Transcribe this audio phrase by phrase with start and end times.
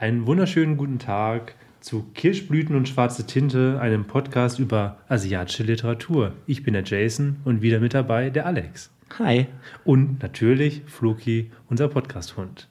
[0.00, 6.32] Einen wunderschönen guten Tag zu Kirschblüten und schwarze Tinte, einem Podcast über asiatische Literatur.
[6.46, 8.90] Ich bin der Jason und wieder mit dabei der Alex.
[9.18, 9.46] Hi.
[9.84, 12.66] Und natürlich Floki, unser Podcast-Hund.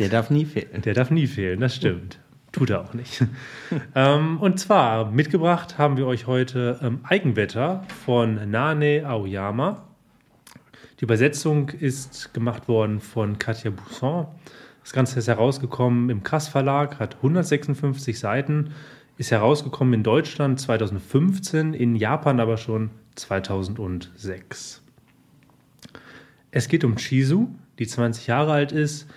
[0.00, 0.82] Der darf nie fehlen.
[0.82, 2.18] Der darf nie fehlen, das stimmt.
[2.50, 3.24] Tut er auch nicht.
[3.94, 9.84] ähm, und zwar mitgebracht haben wir euch heute ähm, Eigenwetter von Nane Aoyama.
[10.98, 14.26] Die Übersetzung ist gemacht worden von Katja Bousson.
[14.82, 18.70] Das Ganze ist herausgekommen im Kass Verlag, hat 156 Seiten,
[19.16, 24.82] ist herausgekommen in Deutschland 2015, in Japan aber schon 2006.
[26.50, 29.08] Es geht um Chizu, die 20 Jahre alt ist,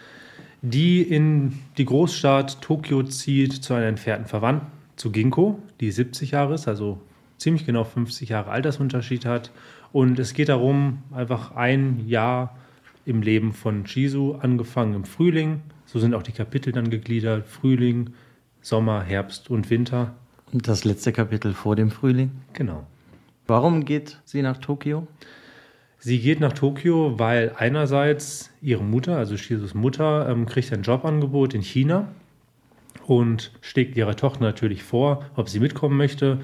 [0.62, 6.54] die in die Großstadt Tokio zieht zu einer entfernten Verwandten, zu Ginkgo, die 70 Jahre
[6.54, 7.00] ist, also
[7.38, 9.52] ziemlich genau 50 Jahre Altersunterschied hat.
[9.92, 12.56] Und es geht darum, einfach ein Jahr
[13.06, 15.62] im Leben von Chizu, angefangen im Frühling.
[15.86, 18.12] So sind auch die Kapitel dann gegliedert: Frühling,
[18.62, 20.16] Sommer, Herbst und Winter.
[20.52, 22.32] Und das letzte Kapitel vor dem Frühling?
[22.54, 22.86] Genau.
[23.48, 25.08] Warum geht sie nach Tokio?
[26.00, 31.54] Sie geht nach Tokio, weil einerseits ihre Mutter, also Shizus Mutter, ähm, kriegt ein Jobangebot
[31.54, 32.10] in China
[33.06, 36.40] und schlägt ihrer Tochter natürlich vor, ob sie mitkommen möchte.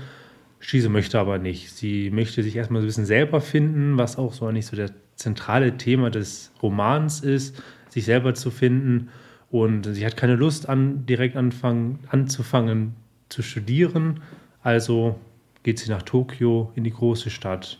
[0.59, 1.71] Shizu möchte aber nicht.
[1.71, 4.91] Sie möchte sich erstmal so ein bisschen selber finden, was auch so eigentlich so der
[5.21, 9.09] zentrale Thema des Romans ist, sich selber zu finden.
[9.49, 12.95] Und sie hat keine Lust an, direkt anfangen, anzufangen
[13.29, 14.21] zu studieren.
[14.63, 15.19] Also
[15.63, 17.79] geht sie nach Tokio in die große Stadt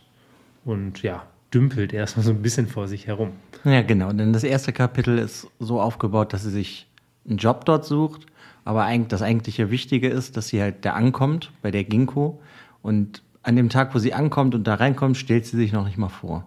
[0.64, 3.32] und ja, dümpelt erstmal so ein bisschen vor sich herum.
[3.64, 4.12] Ja, genau.
[4.12, 6.86] Denn das erste Kapitel ist so aufgebaut, dass sie sich
[7.28, 8.26] einen Job dort sucht.
[8.64, 12.40] Aber das eigentliche Wichtige ist, dass sie halt da ankommt bei der Ginkgo.
[12.80, 15.98] Und an dem Tag, wo sie ankommt und da reinkommt, stellt sie sich noch nicht
[15.98, 16.46] mal vor.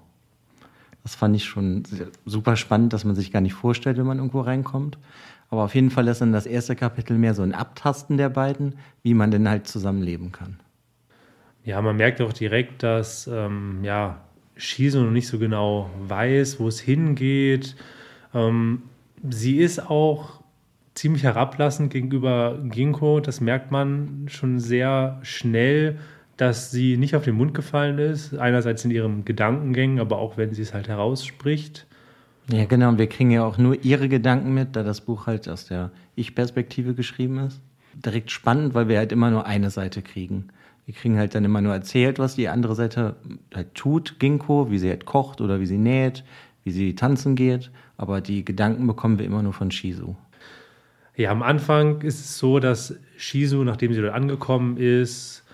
[1.06, 1.84] Das fand ich schon
[2.26, 4.98] super spannend, dass man sich gar nicht vorstellt, wenn man irgendwo reinkommt.
[5.52, 8.74] Aber auf jeden Fall ist dann das erste Kapitel mehr so ein Abtasten der beiden,
[9.04, 10.60] wie man denn halt zusammenleben kann.
[11.64, 14.20] Ja, man merkt auch direkt, dass ähm, ja,
[14.56, 17.76] Shizu noch nicht so genau weiß, wo es hingeht.
[18.34, 18.82] Ähm,
[19.30, 20.42] sie ist auch
[20.96, 23.20] ziemlich herablassend gegenüber Ginkgo.
[23.20, 26.00] Das merkt man schon sehr schnell
[26.38, 30.54] dass sie nicht auf den Mund gefallen ist, einerseits in ihren Gedankengängen, aber auch wenn
[30.54, 31.88] sie es halt herausspricht.
[32.52, 35.50] Ja, genau, und wir kriegen ja auch nur ihre Gedanken mit, da das Buch halt
[35.50, 37.62] aus der Ich-Perspektive geschrieben ist.
[37.94, 40.50] Direkt spannend, weil wir halt immer nur eine Seite kriegen.
[40.86, 43.16] Wir kriegen halt dann immer nur erzählt, was die andere Seite
[43.54, 46.24] halt tut, Ginkgo, wie sie halt kocht oder wie sie näht,
[46.64, 50.16] wie sie tanzen geht, aber die Gedanken bekommen wir immer nur von Shizu.
[51.16, 55.45] Ja, am Anfang ist es so, dass Shizu, nachdem sie dort angekommen ist,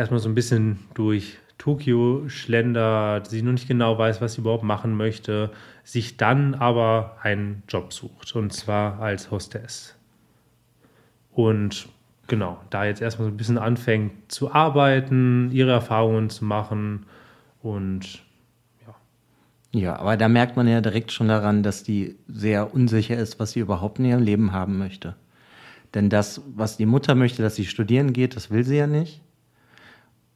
[0.00, 4.64] erstmal so ein bisschen durch Tokio schlendert, sie noch nicht genau weiß, was sie überhaupt
[4.64, 5.50] machen möchte,
[5.84, 9.94] sich dann aber einen Job sucht und zwar als Hostess.
[11.32, 11.86] Und
[12.28, 17.04] genau, da jetzt erstmal so ein bisschen anfängt zu arbeiten, ihre Erfahrungen zu machen
[17.62, 18.22] und
[18.86, 18.94] ja.
[19.78, 23.52] Ja, aber da merkt man ja direkt schon daran, dass die sehr unsicher ist, was
[23.52, 25.14] sie überhaupt in ihrem Leben haben möchte.
[25.92, 29.20] Denn das, was die Mutter möchte, dass sie studieren geht, das will sie ja nicht.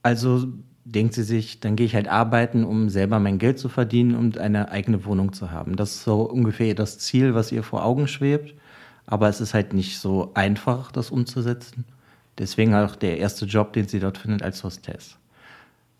[0.04, 0.46] Also
[0.84, 4.36] denkt sie sich, dann gehe ich halt arbeiten, um selber mein Geld zu verdienen und
[4.36, 5.76] eine eigene Wohnung zu haben.
[5.76, 8.54] Das ist so ungefähr das Ziel, was ihr vor Augen schwebt.
[9.06, 11.84] Aber es ist halt nicht so einfach, das umzusetzen.
[12.38, 15.16] Deswegen auch der erste Job, den sie dort findet als Hostess.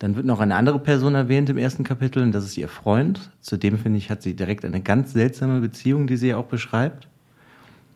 [0.01, 3.31] Dann wird noch eine andere Person erwähnt im ersten Kapitel und das ist ihr Freund.
[3.41, 7.09] Zudem finde ich, hat sie direkt eine ganz seltsame Beziehung, die sie auch beschreibt.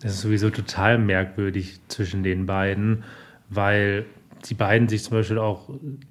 [0.01, 3.05] Das ist sowieso total merkwürdig zwischen den beiden,
[3.51, 4.07] weil
[4.47, 5.69] die beiden sich zum Beispiel auch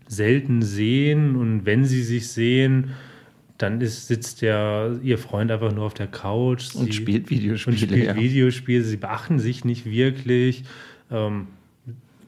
[0.07, 2.91] selten sehen und wenn sie sich sehen,
[3.57, 6.75] dann ist, sitzt der, ihr Freund einfach nur auf der Couch.
[6.75, 7.73] Und sie, spielt Videospiele.
[7.73, 8.15] Und spielt ja.
[8.15, 8.83] Videospiele.
[8.83, 10.63] Sie beachten sich nicht wirklich.
[11.09, 11.47] Ähm,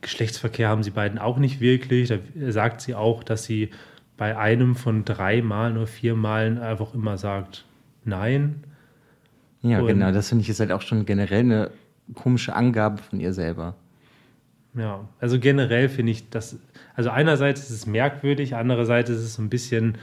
[0.02, 2.10] Geschlechtsverkehr haben sie beiden auch nicht wirklich.
[2.10, 2.18] Da
[2.50, 3.70] sagt sie auch, dass sie
[4.18, 7.66] bei einem von drei Malen oder vier Malen einfach immer sagt
[8.06, 8.64] Nein.
[9.62, 10.12] Ja, und genau.
[10.12, 11.72] Das finde ich ist halt auch schon generell eine
[12.16, 13.76] komische Angabe von ihr selber.
[14.76, 16.60] Ja, also generell finde ich das,
[16.96, 19.98] also einerseits ist es merkwürdig, andererseits ist es so ein bisschen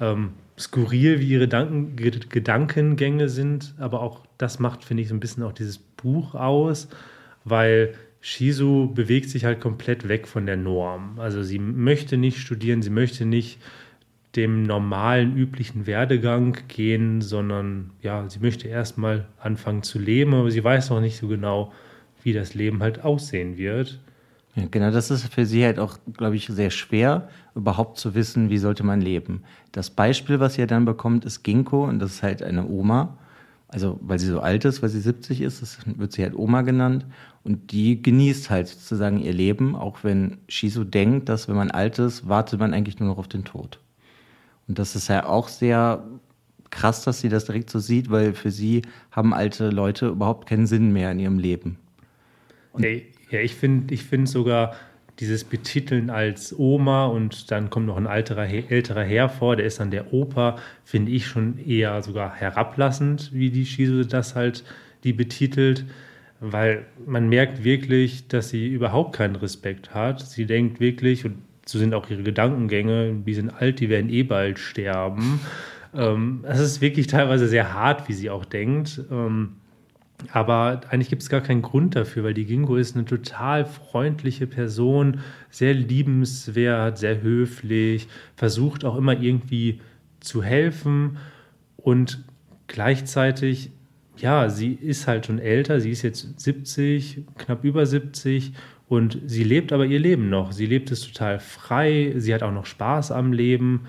[0.00, 5.20] ähm, skurril, wie ihre Danken, Gedankengänge sind, aber auch das macht, finde ich, so ein
[5.20, 6.88] bisschen auch dieses Buch aus,
[7.44, 11.20] weil Shizu bewegt sich halt komplett weg von der Norm.
[11.20, 13.60] Also sie möchte nicht studieren, sie möchte nicht
[14.34, 20.64] dem normalen, üblichen Werdegang gehen, sondern ja, sie möchte erstmal anfangen zu leben, aber sie
[20.64, 21.72] weiß noch nicht so genau,
[22.26, 24.00] wie das Leben halt aussehen wird.
[24.56, 28.50] Ja, genau, das ist für sie halt auch, glaube ich, sehr schwer, überhaupt zu wissen,
[28.50, 29.44] wie sollte man leben.
[29.70, 33.16] Das Beispiel, was ihr dann bekommt, ist Ginkgo und das ist halt eine Oma.
[33.68, 36.62] also weil sie so alt ist, weil sie 70 ist, das wird sie halt Oma
[36.62, 37.06] genannt.
[37.44, 41.98] Und die genießt halt sozusagen ihr Leben, auch wenn Shizu denkt, dass wenn man alt
[41.98, 43.78] ist, wartet man eigentlich nur noch auf den Tod.
[44.66, 46.04] Und das ist ja auch sehr
[46.70, 48.82] krass, dass sie das direkt so sieht, weil für sie
[49.12, 51.78] haben alte Leute überhaupt keinen Sinn mehr in ihrem Leben.
[52.82, 54.74] Hey, ja, ich finde ich find sogar
[55.18, 59.80] dieses Betiteln als Oma und dann kommt noch ein alterer, älterer Herr vor, der ist
[59.80, 64.64] dann der Opa, finde ich schon eher sogar herablassend, wie die Shizu das halt
[65.04, 65.86] die betitelt,
[66.40, 70.20] weil man merkt wirklich, dass sie überhaupt keinen Respekt hat.
[70.20, 74.22] Sie denkt wirklich, und so sind auch ihre Gedankengänge, die sind alt, die werden eh
[74.22, 75.40] bald sterben.
[75.94, 79.00] Ähm, es ist wirklich teilweise sehr hart, wie sie auch denkt.
[79.10, 79.54] Ähm,
[80.32, 84.46] aber eigentlich gibt es gar keinen Grund dafür, weil die Gingo ist eine total freundliche
[84.46, 85.20] Person,
[85.50, 89.80] sehr liebenswert, sehr höflich, versucht auch immer irgendwie
[90.20, 91.18] zu helfen
[91.76, 92.24] und
[92.66, 93.70] gleichzeitig,
[94.16, 98.52] ja, sie ist halt schon älter, sie ist jetzt 70, knapp über 70
[98.88, 100.52] und sie lebt aber ihr Leben noch.
[100.52, 103.86] Sie lebt es total frei, sie hat auch noch Spaß am Leben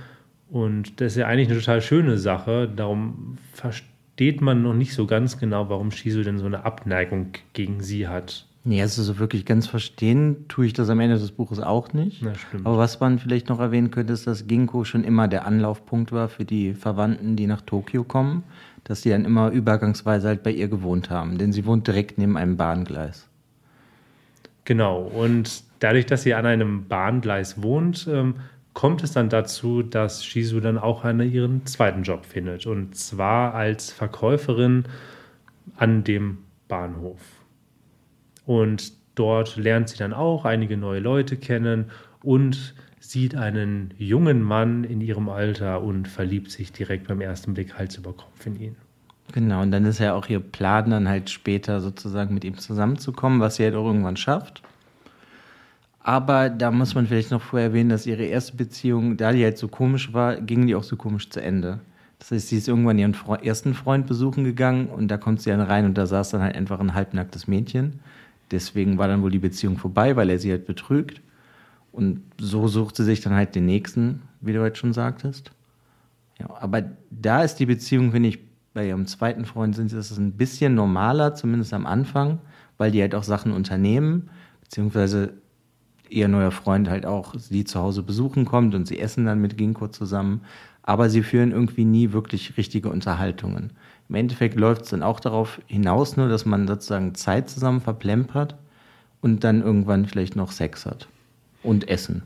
[0.49, 2.71] und das ist ja eigentlich eine total schöne Sache.
[2.73, 7.33] Darum verstehe versteht man noch nicht so ganz genau, warum Shizu denn so eine Abneigung
[7.53, 8.47] gegen sie hat.
[8.63, 12.23] Nee, also so wirklich ganz verstehen tue ich das am Ende des Buches auch nicht.
[12.23, 12.33] Na.
[12.63, 16.29] Aber was man vielleicht noch erwähnen könnte, ist, dass Ginkgo schon immer der Anlaufpunkt war
[16.29, 18.41] für die Verwandten, die nach Tokio kommen,
[18.85, 22.37] dass sie dann immer übergangsweise halt bei ihr gewohnt haben, denn sie wohnt direkt neben
[22.37, 23.27] einem Bahngleis.
[24.65, 28.37] Genau, und dadurch, dass sie an einem Bahngleis wohnt, ähm,
[28.77, 32.67] kommt es dann dazu, dass Shizu dann auch einen, ihren zweiten Job findet.
[32.67, 34.83] Und zwar als Verkäuferin
[35.77, 36.37] an dem
[36.67, 37.19] Bahnhof.
[38.45, 41.85] Und dort lernt sie dann auch einige neue Leute kennen
[42.21, 47.79] und sieht einen jungen Mann in ihrem Alter und verliebt sich direkt beim ersten Blick
[47.79, 48.75] Hals über Kopf in ihn.
[49.33, 53.39] Genau, und dann ist ja auch ihr Plan, dann halt später sozusagen mit ihm zusammenzukommen,
[53.39, 54.61] was sie halt auch irgendwann schafft.
[56.07, 59.57] Aber da muss man vielleicht noch vorher erwähnen, dass ihre erste Beziehung, da die halt
[59.57, 61.81] so komisch war, ging die auch so komisch zu Ende.
[62.19, 65.49] Das heißt, sie ist irgendwann ihren Fre ersten Freund besuchen gegangen und da kommt sie
[65.49, 67.99] dann rein und da saß dann halt einfach ein halbnacktes Mädchen.
[68.51, 71.19] Deswegen war dann wohl die Beziehung vorbei, weil er sie halt betrügt.
[71.91, 75.51] Und so sucht sie sich dann halt den nächsten, wie du heute schon sagtest.
[76.39, 78.39] Ja, aber da ist die Beziehung, finde ich,
[78.73, 82.39] bei ihrem zweiten Freund sind sie, das ein bisschen normaler, zumindest am Anfang,
[82.77, 84.29] weil die halt auch Sachen unternehmen,
[84.61, 85.33] beziehungsweise
[86.09, 89.57] ihr neuer Freund halt auch sie zu Hause besuchen kommt und sie essen dann mit
[89.57, 90.41] Ginkgo zusammen.
[90.83, 93.71] Aber sie führen irgendwie nie wirklich richtige Unterhaltungen.
[94.09, 98.55] Im Endeffekt läuft es dann auch darauf hinaus, nur dass man sozusagen Zeit zusammen verplempert
[99.21, 101.09] und dann irgendwann vielleicht noch Sex hat.
[101.63, 102.23] Und Essen.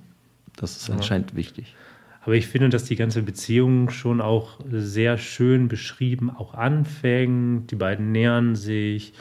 [0.55, 1.37] Das ist anscheinend ja.
[1.37, 1.75] wichtig.
[2.23, 7.71] Aber ich finde, dass die ganze Beziehung schon auch sehr schön beschrieben auch anfängt.
[7.71, 9.13] Die beiden nähern sich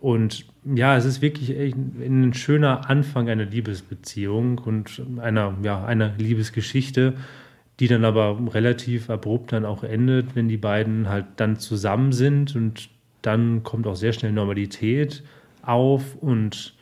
[0.00, 7.14] und ja, es ist wirklich ein schöner Anfang einer Liebesbeziehung und einer, ja, einer Liebesgeschichte,
[7.80, 12.54] die dann aber relativ abrupt dann auch endet, wenn die beiden halt dann zusammen sind
[12.54, 12.88] und
[13.22, 15.22] dann kommt auch sehr schnell Normalität
[15.62, 16.74] auf und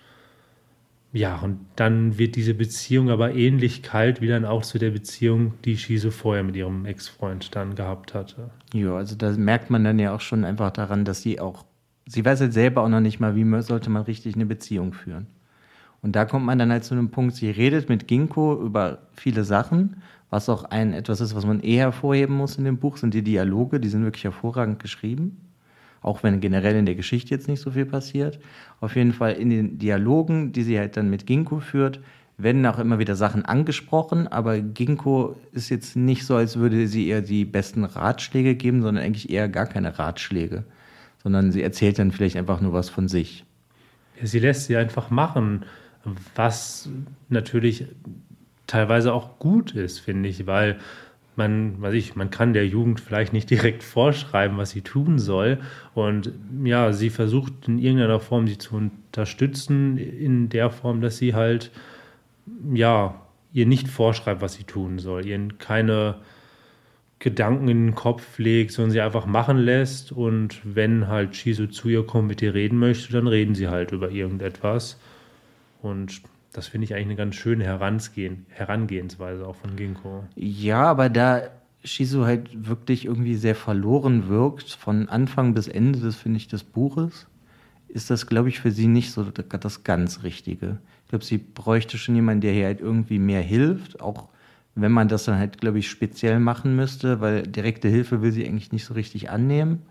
[1.15, 5.55] ja, und dann wird diese Beziehung aber ähnlich kalt wie dann auch zu der Beziehung,
[5.65, 8.51] die Shizu vorher mit ihrem Ex-Freund dann gehabt hatte.
[8.73, 11.67] Ja, also da merkt man dann ja auch schon einfach daran, dass sie auch
[12.13, 15.27] sie weiß halt selber auch noch nicht mal, wie sollte man richtig eine Beziehung führen.
[16.03, 19.45] Und da kommt man dann halt zu einem Punkt, sie redet mit Ginkgo über viele
[19.45, 23.15] Sachen, was auch ein etwas ist, was man eher hervorheben muss in dem Buch, sind
[23.15, 25.39] die Dialoge, die sind wirklich hervorragend geschrieben.
[26.01, 28.41] Auch wenn generell in der Geschichte jetzt nicht so viel passiert.
[28.81, 32.01] Auf jeden Fall in den Dialogen, die sie halt dann mit Ginkgo führt,
[32.37, 37.07] werden auch immer wieder Sachen angesprochen, aber Ginkgo ist jetzt nicht so, als würde sie
[37.07, 40.65] ihr die besten Ratschläge geben, sondern eigentlich eher gar keine Ratschläge
[41.23, 43.45] sondern sie erzählt dann vielleicht einfach nur was von sich.
[44.23, 45.65] Sie lässt sie einfach machen,
[46.35, 46.89] was
[47.29, 47.87] natürlich
[48.67, 50.79] teilweise auch gut ist, finde ich, weil
[51.37, 55.59] man, weiß ich, man kann der Jugend vielleicht nicht direkt vorschreiben, was sie tun soll.
[55.95, 61.35] Und ja, sie versucht in irgendeiner Form sie zu unterstützen, in der Form, dass sie
[61.35, 61.71] halt,
[62.73, 63.15] ja,
[63.53, 66.17] ihr nicht vorschreibt, was sie tun soll, ihr keine
[67.23, 71.89] Gedanken in den Kopf legt, sondern sie einfach machen lässt und wenn halt Shizu zu
[71.89, 74.99] ihr kommt, mit ihr reden möchte, dann reden sie halt über irgendetwas.
[75.81, 80.25] Und das finde ich eigentlich eine ganz schöne Herangehen, Herangehensweise auch von Ginkgo.
[80.35, 81.43] Ja, aber da
[81.85, 86.65] Shizu halt wirklich irgendwie sehr verloren wirkt, von Anfang bis Ende des, finde ich, des
[86.65, 87.29] Buches,
[87.87, 90.79] ist das, glaube ich, für sie nicht so das ganz Richtige.
[91.05, 94.29] Ich glaube, sie bräuchte schon jemanden, der hier halt irgendwie mehr hilft, auch
[94.75, 98.47] wenn man das dann halt, glaube ich, speziell machen müsste, weil direkte Hilfe will sie
[98.47, 99.83] eigentlich nicht so richtig annehmen.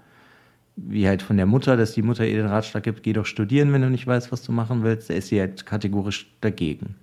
[0.76, 3.74] wie halt von der Mutter, dass die Mutter ihr den Ratschlag gibt, geh doch studieren,
[3.74, 6.96] wenn du nicht weißt, was du machen willst, da ist sie halt kategorisch dagegen.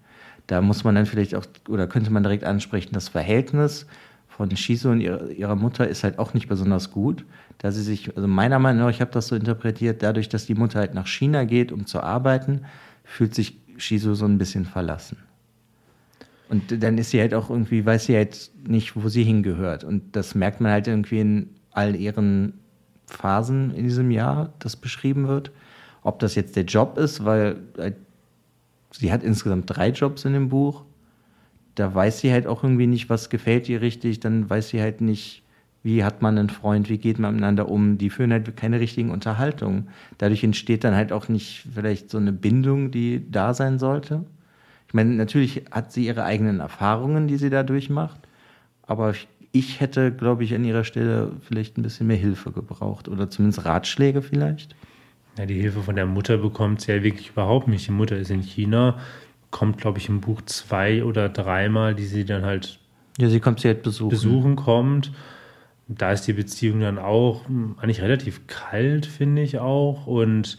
[0.47, 3.87] Da muss man dann vielleicht auch, oder könnte man direkt ansprechen, das Verhältnis
[4.29, 7.25] von Shizu und ihrer, Mutter ist halt auch nicht besonders gut,
[7.59, 10.55] da sie sich, also meiner Meinung nach, ich habe das so interpretiert, dadurch, dass die
[10.55, 12.63] Mutter halt nach China geht, um zu arbeiten,
[13.05, 15.19] fühlt sich Shizu so ein bisschen verlassen.
[16.49, 19.85] Und dann ist sie halt auch irgendwie, weiß sie halt nicht, wo sie hingehört.
[19.85, 22.55] Und das merkt man halt irgendwie in all ihren
[23.07, 25.51] Phasen in diesem Jahr, das beschrieben wird.
[26.03, 27.97] Ob das jetzt der Job ist, weil halt,
[28.93, 30.85] sie hat insgesamt drei Jobs in dem Buch.
[31.75, 34.21] Da weiß sie halt auch irgendwie nicht, was gefällt ihr richtig.
[34.21, 35.43] Dann weiß sie halt nicht,
[35.83, 37.99] wie hat man einen Freund, wie geht man miteinander um.
[37.99, 39.89] Die führen halt keine richtigen Unterhaltungen.
[40.17, 44.25] Dadurch entsteht dann halt auch nicht vielleicht so eine Bindung, die da sein sollte.
[44.89, 48.21] Ich meine, natürlich hat sie ihre eigenen Erfahrungen, die sie dadurch macht.
[48.83, 53.09] Aber ich ich hätte, glaube ich, an ihrer Stelle vielleicht ein bisschen mehr Hilfe gebraucht
[53.09, 54.77] oder zumindest Ratschläge vielleicht.
[55.39, 57.87] Ja, die Hilfe von der Mutter bekommt sie ja wirklich überhaupt nicht.
[57.87, 58.99] Die Mutter ist in China,
[59.51, 62.79] kommt, glaube ich, im Buch zwei oder dreimal, die sie dann halt,
[63.19, 64.11] ja, sie kommt sie halt besuchen.
[64.11, 65.13] besuchen kommt.
[65.87, 67.47] Da ist die Beziehung dann auch
[67.79, 70.07] eigentlich relativ kalt, finde ich auch.
[70.07, 70.59] Und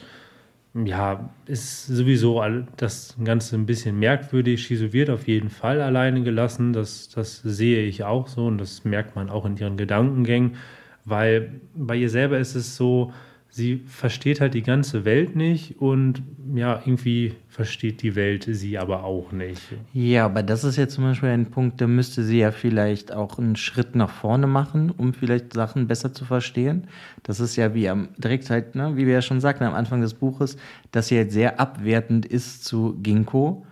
[0.73, 2.43] ja, ist sowieso
[2.77, 4.63] das Ganze ein bisschen merkwürdig.
[4.63, 6.73] Shizu wird auf jeden Fall alleine gelassen.
[6.73, 10.57] Das, das sehe ich auch so und das merkt man auch in ihren Gedankengängen,
[11.05, 13.11] weil bei ihr selber ist es so,
[13.49, 16.21] sie versteht halt die ganze Welt nicht und
[16.55, 19.61] ja, irgendwie versteht die Welt sie aber auch nicht.
[19.93, 23.37] Ja, aber das ist ja zum Beispiel ein Punkt, da müsste sie ja vielleicht auch
[23.39, 26.87] einen Schritt nach vorne machen, um vielleicht Sachen besser zu verstehen.
[27.23, 30.01] Das ist ja wie am direkt halt, ne, wie wir ja schon sagten am Anfang
[30.01, 30.57] des Buches,
[30.91, 33.65] dass sie halt sehr abwertend ist zu Ginkgo.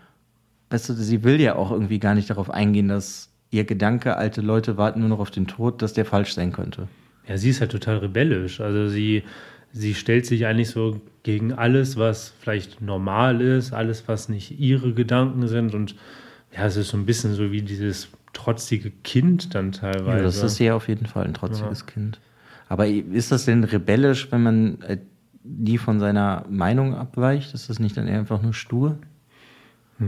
[0.70, 4.42] Weißt du, sie will ja auch irgendwie gar nicht darauf eingehen, dass ihr Gedanke, alte
[4.42, 6.88] Leute warten nur noch auf den Tod, dass der falsch sein könnte.
[7.28, 8.60] Ja, sie ist halt total rebellisch.
[8.60, 9.24] Also sie
[9.78, 14.94] sie stellt sich eigentlich so gegen alles, was vielleicht normal ist, alles, was nicht ihre
[14.94, 15.74] Gedanken sind.
[15.74, 15.96] Und
[16.56, 20.18] ja, es ist so ein bisschen so wie dieses trotzige Kind dann teilweise.
[20.18, 21.86] Ja, das ist ja auf jeden Fall ein trotziges ja.
[21.86, 22.20] Kind.
[22.70, 24.98] Aber ist das denn rebellisch, wenn man äh,
[25.44, 27.54] nie von seiner Meinung abweicht?
[27.54, 28.98] Ist das nicht dann eher einfach nur stur?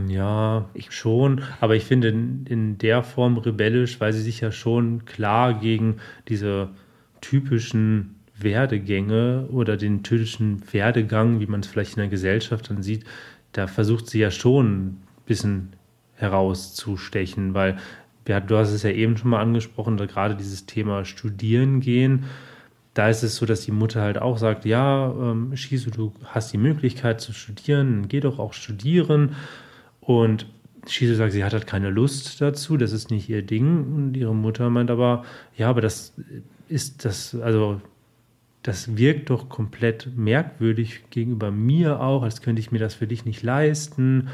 [0.08, 1.42] Ja, ich schon.
[1.60, 5.96] Aber ich finde in, in der Form rebellisch, weil sie sich ja schon klar gegen
[6.28, 6.68] diese
[7.20, 13.04] typischen Werdegänge oder den typischen Werdegang, wie man es vielleicht in der Gesellschaft dann sieht,
[13.52, 15.72] da versucht sie ja schon ein bisschen
[16.14, 17.78] herauszustechen, weil
[18.24, 22.24] du hast es ja eben schon mal angesprochen, da gerade dieses Thema Studieren gehen,
[22.94, 26.52] da ist es so, dass die Mutter halt auch sagt, ja, ähm, Shizu, du hast
[26.52, 29.36] die Möglichkeit zu studieren, geh doch auch studieren.
[30.00, 30.46] Und
[30.86, 33.94] Shizu sagt, sie hat halt keine Lust dazu, das ist nicht ihr Ding.
[33.94, 35.24] Und ihre Mutter meint aber,
[35.56, 36.14] ja, aber das
[36.68, 37.80] ist das, also
[38.62, 43.24] das wirkt doch komplett merkwürdig gegenüber mir auch, als könnte ich mir das für dich
[43.24, 44.28] nicht leisten.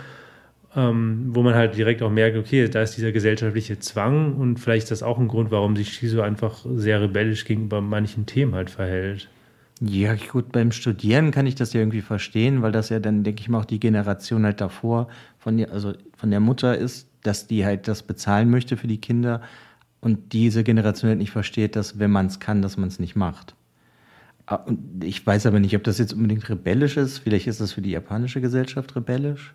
[0.75, 4.85] Ähm, wo man halt direkt auch merkt, okay, da ist dieser gesellschaftliche Zwang und vielleicht
[4.85, 8.69] ist das auch ein Grund, warum sich Shizu einfach sehr rebellisch gegenüber manchen Themen halt
[8.69, 9.31] verhält.
[9.81, 13.41] Ja, gut, beim Studieren kann ich das ja irgendwie verstehen, weil das ja dann, denke
[13.41, 17.65] ich mal, auch die Generation halt davor von, also von der Mutter ist, dass die
[17.65, 19.43] halt das bezahlen möchte für die Kinder
[20.01, 23.17] und diese Generation halt nicht versteht, dass wenn man es kann, dass man es nicht
[23.17, 23.55] macht.
[24.47, 24.65] Ah,
[25.03, 27.19] ich weiß aber nicht, ob das jetzt unbedingt rebellisch ist.
[27.19, 29.55] Vielleicht ist das für die japanische Gesellschaft rebellisch.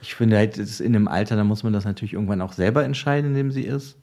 [0.00, 3.30] Ich finde halt, in einem Alter, da muss man das natürlich irgendwann auch selber entscheiden,
[3.30, 3.96] in dem sie ist.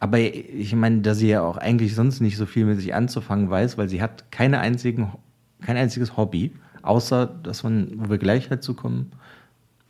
[0.00, 3.50] Aber ich meine, da sie ja auch eigentlich sonst nicht so viel mit sich anzufangen
[3.50, 5.12] weiß, weil sie hat keine einzigen,
[5.60, 9.12] kein einziges Hobby, außer dass man, wo wir gleich dazu kommen,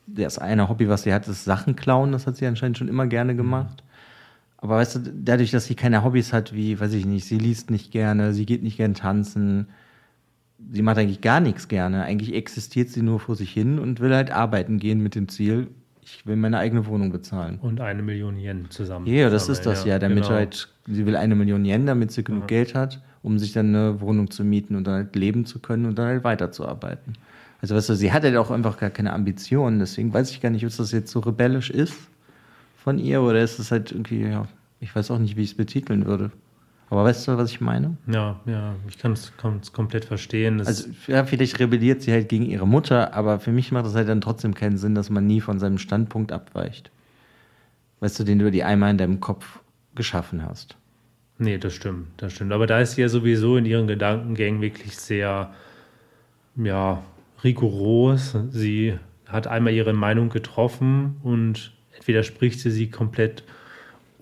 [0.06, 2.12] das eine Hobby, was sie hat, ist Sachen klauen.
[2.12, 3.85] Das hat sie anscheinend schon immer gerne gemacht.
[4.60, 7.70] Aber weißt du, dadurch, dass sie keine Hobbys hat, wie, weiß ich nicht, sie liest
[7.70, 9.68] nicht gerne, sie geht nicht gern tanzen,
[10.70, 12.04] sie macht eigentlich gar nichts gerne.
[12.04, 15.68] Eigentlich existiert sie nur vor sich hin und will halt arbeiten gehen mit dem Ziel,
[16.02, 17.58] ich will meine eigene Wohnung bezahlen.
[17.60, 19.06] Und eine Million Yen zusammen.
[19.06, 20.34] Ja, das ist das ja, ja damit genau.
[20.34, 22.46] halt, sie will eine Million Yen, damit sie genug ja.
[22.48, 25.86] Geld hat, um sich dann eine Wohnung zu mieten und dann halt leben zu können
[25.86, 27.14] und dann halt weiterzuarbeiten.
[27.62, 30.50] Also weißt du, sie hat halt auch einfach gar keine Ambitionen, deswegen weiß ich gar
[30.50, 31.96] nicht, ob das jetzt so rebellisch ist
[32.82, 34.49] von ihr oder ist es halt irgendwie, ja,
[34.80, 36.30] ich weiß auch nicht, wie ich es betiteln würde.
[36.88, 37.96] Aber weißt du, was ich meine?
[38.08, 39.32] Ja, ja, ich kann es
[39.72, 40.58] komplett verstehen.
[40.58, 43.94] Das also, ja, vielleicht rebelliert sie halt gegen ihre Mutter, aber für mich macht es
[43.94, 46.90] halt dann trotzdem keinen Sinn, dass man nie von seinem Standpunkt abweicht.
[48.00, 49.60] Weißt du, den du dir einmal in deinem Kopf
[49.94, 50.76] geschaffen hast.
[51.38, 52.52] Nee, das stimmt, das stimmt.
[52.52, 55.52] Aber da ist sie ja sowieso in ihren Gedankengängen wirklich sehr,
[56.56, 57.02] ja,
[57.44, 58.37] rigoros.
[58.50, 61.72] Sie hat einmal ihre Meinung getroffen und
[62.10, 63.44] entweder spricht sie sie komplett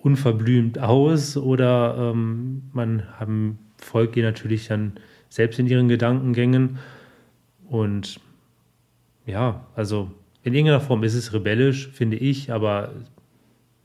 [0.03, 4.93] unverblümt aus oder ähm, man haben, folgt ihr natürlich dann
[5.31, 6.79] selbst in ihren Gedankengängen.
[7.69, 8.21] Und
[9.25, 10.11] ja, also
[10.43, 12.93] in irgendeiner Form ist es rebellisch, finde ich, aber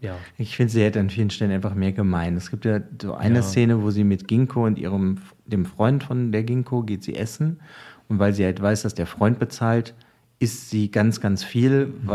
[0.01, 0.17] ja.
[0.38, 2.36] Ich finde, sie hätte an vielen Stellen einfach mehr gemein.
[2.36, 3.41] Es gibt ja so eine ja.
[3.41, 7.62] Szene, wo sie mit Ginkgo und ihrem, dem Freund von der Ginkgo geht sie essen.
[8.10, 9.95] Und weil sie halt weiß, dass der Freund bezahlt,
[10.39, 12.10] isst sie ganz, ganz viel, mhm.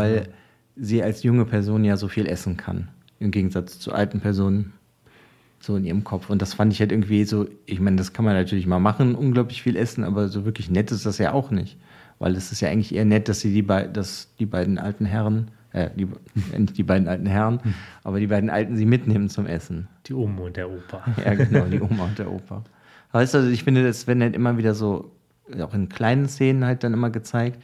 [0.81, 2.89] Sie als junge Person ja so viel essen kann.
[3.21, 4.73] Im Gegensatz zu alten Personen
[5.61, 6.31] so in ihrem Kopf.
[6.31, 9.15] Und das fand ich halt irgendwie so, ich meine, das kann man natürlich mal machen,
[9.15, 11.79] unglaublich viel essen, aber so wirklich nett ist das ja auch nicht.
[12.19, 15.05] Weil es ist ja eigentlich eher nett, dass sie die, be dass die beiden alten
[15.05, 16.09] Herren, äh, die,
[16.57, 17.75] nicht die beiden alten Herren, hm.
[18.05, 19.89] aber die beiden Alten sie mitnehmen zum Essen.
[20.07, 21.05] Die Oma und der Opa.
[21.25, 22.65] ja, genau, die Oma und der Opa.
[23.11, 25.13] Aber weißt du, also ich finde, es werden halt immer wieder so,
[25.61, 27.63] auch in kleinen Szenen halt dann immer gezeigt,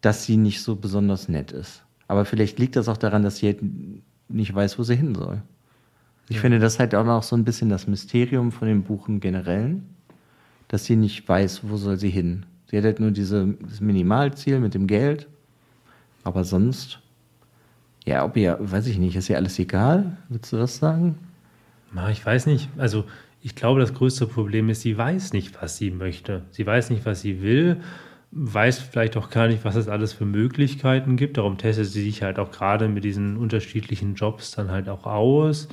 [0.00, 1.82] dass sie nicht so besonders nett ist.
[2.08, 3.60] Aber vielleicht liegt das auch daran, dass sie halt
[4.28, 5.42] nicht weiß, wo sie hin soll.
[6.28, 6.42] Ich ja.
[6.42, 9.86] finde, das halt auch noch so ein bisschen das Mysterium von dem Buch im Generellen,
[10.68, 12.44] dass sie nicht weiß, wo soll sie hin.
[12.70, 15.26] Sie hat halt nur diese, dieses Minimalziel mit dem Geld,
[16.24, 17.00] aber sonst,
[18.04, 20.18] ja, ob ihr, weiß ich nicht, ist ihr alles egal?
[20.28, 21.18] Würdest du das sagen?
[21.92, 22.68] Na, ich weiß nicht.
[22.76, 23.04] Also,
[23.40, 26.42] ich glaube, das größte Problem ist, sie weiß nicht, was sie möchte.
[26.50, 27.78] Sie weiß nicht, was sie will,
[28.30, 31.38] weiß vielleicht auch gar nicht, was es alles für Möglichkeiten gibt.
[31.38, 35.68] Darum testet sie sich halt auch gerade mit diesen unterschiedlichen Jobs dann halt auch aus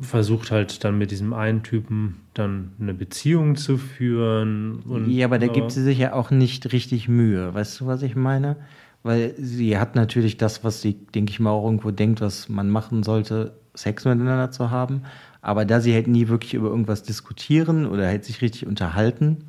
[0.00, 4.80] versucht halt dann mit diesem einen Typen dann eine Beziehung zu führen.
[4.80, 7.54] Und, ja, aber da gibt sie sich ja auch nicht richtig Mühe.
[7.54, 8.56] Weißt du, was ich meine?
[9.02, 12.70] Weil sie hat natürlich das, was sie, denke ich mal, auch irgendwo denkt, was man
[12.70, 15.02] machen sollte, Sex miteinander zu haben.
[15.40, 19.44] Aber da sie halt nie wirklich über irgendwas diskutieren oder halt sich richtig unterhalten,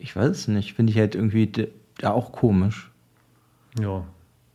[0.00, 1.50] ich weiß es nicht, finde ich halt irgendwie
[1.98, 2.90] da auch komisch.
[3.78, 4.04] Ja,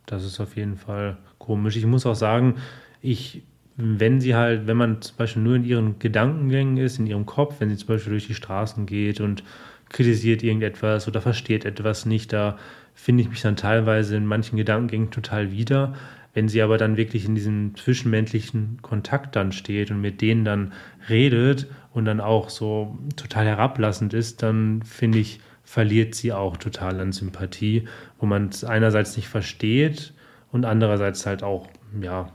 [0.05, 1.77] das ist auf jeden Fall komisch.
[1.77, 2.55] Ich muss auch sagen,
[3.01, 3.43] ich
[3.77, 7.55] wenn sie halt, wenn man zum Beispiel nur in ihren Gedankengängen ist, in ihrem Kopf,
[7.59, 9.43] wenn sie zum Beispiel durch die Straßen geht und
[9.89, 12.57] kritisiert irgendetwas oder versteht etwas nicht, da
[12.93, 15.93] finde ich mich dann teilweise in manchen Gedankengängen total wieder.
[16.33, 20.73] Wenn sie aber dann wirklich in diesem zwischenmenschlichen Kontakt dann steht und mit denen dann
[21.09, 26.99] redet und dann auch so total herablassend ist, dann finde ich, verliert sie auch total
[26.99, 27.87] an Sympathie,
[28.19, 30.13] wo man es einerseits nicht versteht
[30.51, 31.67] und andererseits halt auch,
[31.99, 32.27] ja,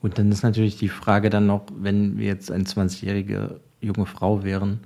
[0.00, 4.44] und dann ist natürlich die Frage dann noch, wenn wir jetzt eine 20-jährige junge Frau
[4.44, 4.80] wären,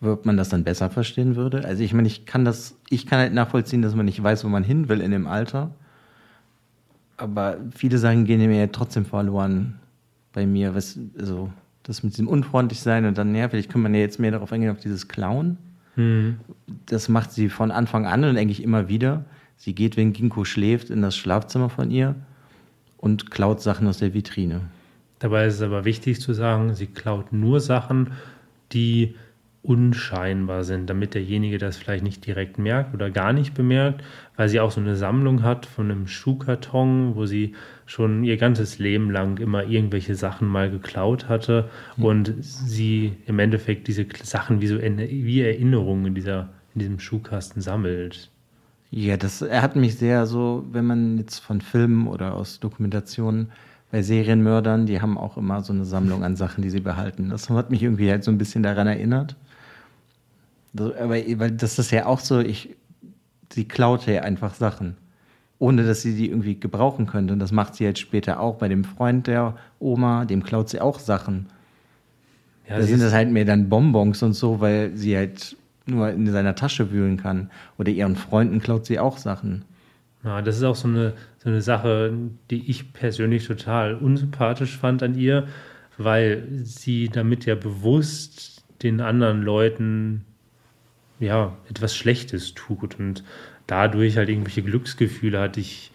[0.00, 1.64] ob man das dann besser verstehen würde.
[1.64, 4.48] Also ich meine, ich kann das, ich kann halt nachvollziehen, dass man nicht weiß, wo
[4.48, 5.74] man hin will in dem Alter.
[7.18, 9.78] Aber viele Sachen gehen mir ja trotzdem verloren
[10.32, 10.74] bei mir.
[10.74, 11.50] Was, also
[11.86, 14.52] das mit diesem unfreundlich sein und dann, ja, vielleicht kann man ja jetzt mehr darauf
[14.52, 15.56] eingehen, auf dieses Klauen.
[15.94, 16.38] Mhm.
[16.86, 19.24] Das macht sie von Anfang an und eigentlich immer wieder.
[19.56, 22.14] Sie geht, wenn Ginkgo schläft, in das Schlafzimmer von ihr
[22.98, 24.62] und klaut Sachen aus der Vitrine.
[25.20, 28.12] Dabei ist es aber wichtig zu sagen, sie klaut nur Sachen,
[28.72, 29.14] die
[29.66, 34.04] unscheinbar sind, damit derjenige das vielleicht nicht direkt merkt oder gar nicht bemerkt,
[34.36, 38.78] weil sie auch so eine Sammlung hat von einem Schuhkarton, wo sie schon ihr ganzes
[38.78, 42.04] Leben lang immer irgendwelche Sachen mal geklaut hatte mhm.
[42.04, 47.60] und sie im Endeffekt diese Sachen wie so wie Erinnerungen in, dieser, in diesem Schuhkasten
[47.60, 48.30] sammelt.
[48.90, 53.50] Ja, das er hat mich sehr so, wenn man jetzt von Filmen oder aus Dokumentationen
[53.90, 57.30] bei Serienmördern, die haben auch immer so eine Sammlung an Sachen, die sie behalten.
[57.30, 59.36] Das hat mich irgendwie halt so ein bisschen daran erinnert.
[60.80, 62.76] Aber weil das ist ja auch so, ich,
[63.52, 64.96] sie klaute ja einfach Sachen,
[65.58, 67.32] ohne dass sie die irgendwie gebrauchen könnte.
[67.32, 70.80] Und das macht sie jetzt später auch bei dem Freund der Oma, dem klaut sie
[70.80, 71.46] auch Sachen.
[72.68, 76.26] Ja, da sind das halt mehr dann Bonbons und so, weil sie halt nur in
[76.30, 77.50] seiner Tasche wühlen kann.
[77.78, 79.64] Oder ihren Freunden klaut sie auch Sachen.
[80.24, 82.12] Ja, das ist auch so eine, so eine Sache,
[82.50, 85.46] die ich persönlich total unsympathisch fand an ihr,
[85.98, 90.24] weil sie damit ja bewusst den anderen Leuten
[91.20, 93.24] ja etwas Schlechtes tut und
[93.66, 95.56] dadurch halt irgendwelche Glücksgefühle hat.
[95.56, 95.90] Ich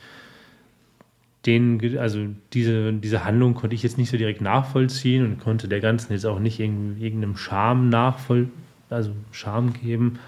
[1.46, 5.80] den, also diese, diese Handlung konnte ich jetzt nicht so direkt nachvollziehen und konnte der
[5.80, 8.52] Ganzen jetzt auch nicht irgendeinem Charme nachvollziehen
[8.92, 10.20] also Charme geben.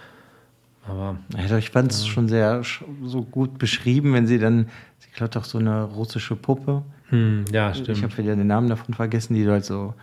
[0.87, 1.17] Aber.
[1.37, 2.11] Also ich fand es ja.
[2.11, 2.61] schon sehr
[3.03, 6.83] so gut beschrieben, wenn sie dann, sie klaut auch so eine russische Puppe.
[7.09, 7.97] Hm, ja, stimmt.
[7.97, 9.93] Ich habe wieder den Namen davon vergessen, die halt so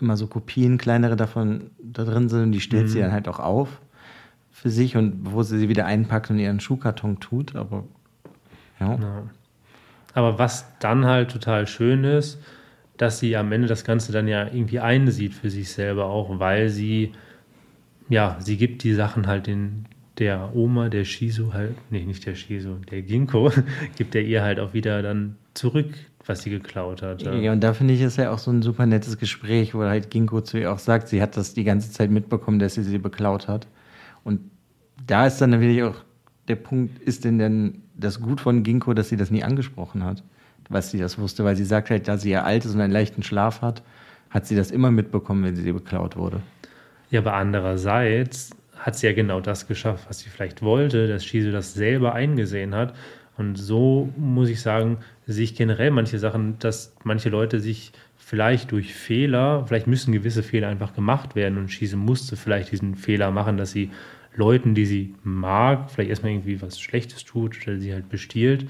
[0.00, 2.88] immer so Kopien, kleinere davon da drin sind und die stellt hm.
[2.88, 3.80] sie dann halt auch auf
[4.50, 7.84] für sich und wo sie sie wieder einpackt und ihren Schuhkarton tut, aber
[8.80, 8.94] ja.
[8.94, 9.22] ja.
[10.14, 12.40] Aber was dann halt total schön ist,
[12.96, 16.68] dass sie am Ende das Ganze dann ja irgendwie einsieht für sich selber auch, weil
[16.68, 17.12] sie
[18.08, 19.86] ja, sie gibt die Sachen halt den,
[20.18, 23.50] der Oma, der Shizu halt, nee, nicht der Shizu, der Ginkgo,
[23.96, 25.94] gibt er ihr halt auch wieder dann zurück,
[26.26, 27.22] was sie geklaut hat.
[27.22, 29.82] Ja, ja und da finde ich es ja auch so ein super nettes Gespräch, wo
[29.82, 32.82] halt Ginkgo zu ihr auch sagt, sie hat das die ganze Zeit mitbekommen, dass sie
[32.82, 33.66] sie beklaut hat.
[34.22, 34.40] Und
[35.06, 35.96] da ist dann natürlich auch
[36.48, 40.22] der Punkt, ist denn denn das Gut von Ginkgo, dass sie das nie angesprochen hat,
[40.68, 42.92] was sie das wusste, weil sie sagt halt, da sie ja alt ist und einen
[42.92, 43.82] leichten Schlaf hat,
[44.30, 46.40] hat sie das immer mitbekommen, wenn sie beklaut wurde.
[47.10, 51.52] Ja, aber andererseits hat sie ja genau das geschafft, was sie vielleicht wollte, dass Shizu
[51.52, 52.94] das selber eingesehen hat.
[53.36, 58.72] Und so muss ich sagen, sehe ich generell manche Sachen, dass manche Leute sich vielleicht
[58.72, 63.30] durch Fehler, vielleicht müssen gewisse Fehler einfach gemacht werden und Shizu musste vielleicht diesen Fehler
[63.30, 63.90] machen, dass sie
[64.36, 68.66] Leuten, die sie mag, vielleicht erstmal irgendwie was Schlechtes tut oder sie halt bestiehlt.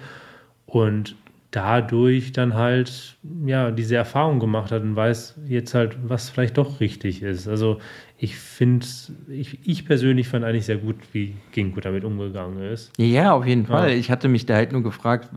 [0.67, 1.17] Und
[1.55, 6.81] dadurch dann halt ja diese Erfahrung gemacht hat und weiß jetzt halt, was vielleicht doch
[6.81, 7.47] richtig ist.
[7.47, 7.79] Also
[8.19, 8.85] ich finde,
[9.29, 12.91] ich, ich persönlich fand eigentlich sehr gut, wie Ginkgo damit umgegangen ist.
[12.99, 13.91] Ja, auf jeden Fall.
[13.91, 13.97] Ja.
[13.97, 15.31] Ich hatte mich da halt nur gefragt,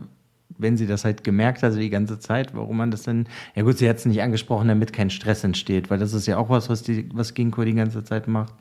[0.58, 3.28] wenn sie das halt gemerkt hatte die ganze Zeit, warum man das denn.
[3.54, 6.36] Ja gut, sie hat es nicht angesprochen, damit kein Stress entsteht, weil das ist ja
[6.36, 8.54] auch was, was, die, was Ginkgo die ganze Zeit macht.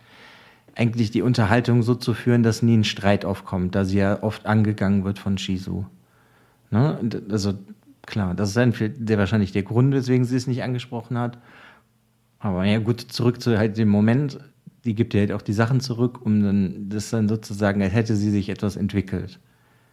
[0.76, 4.46] Eigentlich die Unterhaltung so zu führen, dass nie ein Streit aufkommt, da sie ja oft
[4.46, 5.88] angegangen wird von Shizu.
[6.72, 7.00] Ne?
[7.30, 7.54] Also
[8.06, 11.38] klar, das ist dann sehr wahrscheinlich der Grund, weswegen sie es nicht angesprochen hat.
[12.40, 14.40] Aber ja, gut, zurück zu halt dem Moment,
[14.86, 18.16] die gibt ihr halt auch die Sachen zurück, um dann das dann sozusagen, als hätte
[18.16, 19.40] sie sich etwas entwickelt.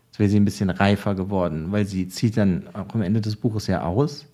[0.06, 3.36] Jetzt wäre sie ein bisschen reifer geworden, weil sie zieht dann auch am Ende des
[3.36, 4.26] Buches ja aus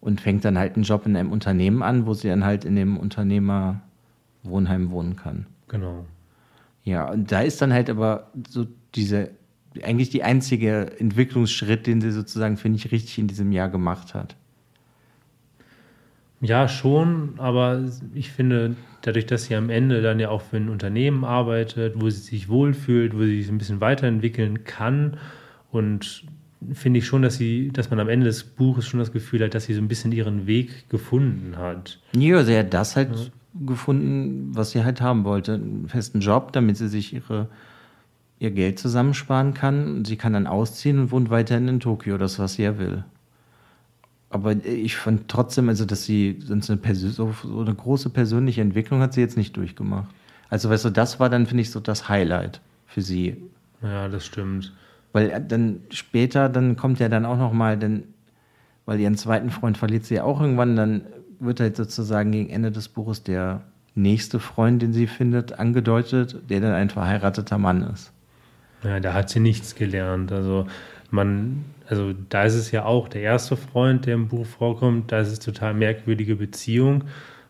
[0.00, 2.76] und fängt dann halt einen Job in einem Unternehmen an, wo sie dann halt in
[2.76, 5.46] dem Unternehmerwohnheim wohnen kann.
[5.68, 6.04] Genau.
[6.84, 9.30] Ja, und da ist dann halt aber so diese
[9.84, 14.36] eigentlich die einzige Entwicklungsschritt, den sie sozusagen, finde ich, richtig in diesem Jahr gemacht hat.
[16.40, 20.68] Ja, schon, aber ich finde, dadurch, dass sie am Ende dann ja auch für ein
[20.68, 25.16] Unternehmen arbeitet, wo sie sich wohlfühlt, wo sie sich ein bisschen weiterentwickeln kann
[25.72, 26.24] und
[26.72, 29.54] finde ich schon, dass sie, dass man am Ende des Buches schon das Gefühl hat,
[29.54, 31.98] dass sie so ein bisschen ihren Weg gefunden hat.
[32.16, 33.66] Ja, sie hat das halt ja.
[33.66, 35.54] gefunden, was sie halt haben wollte.
[35.54, 37.48] Einen festen Job, damit sie sich ihre
[38.38, 40.04] ihr Geld zusammensparen kann.
[40.04, 43.04] Sie kann dann ausziehen und wohnt weiterhin in Tokio, das, was sie ja will.
[44.30, 49.14] Aber ich fand trotzdem, also, dass sie sonst eine, so, eine große persönliche Entwicklung hat
[49.14, 50.08] sie jetzt nicht durchgemacht.
[50.50, 53.36] Also, weißt du, das war dann, finde ich, so das Highlight für sie.
[53.82, 54.72] Ja, das stimmt.
[55.12, 58.04] Weil dann später, dann kommt ja dann auch noch mal, denn,
[58.84, 61.02] weil ihren zweiten Freund verliert sie ja auch irgendwann, dann
[61.40, 63.62] wird halt sozusagen gegen Ende des Buches der
[63.94, 68.12] nächste Freund, den sie findet, angedeutet, der dann ein verheirateter Mann ist.
[68.84, 70.32] Ja, da hat sie nichts gelernt.
[70.32, 70.66] Also
[71.10, 75.20] man, also da ist es ja auch der erste Freund, der im Buch vorkommt, da
[75.20, 77.04] ist es total merkwürdige Beziehung.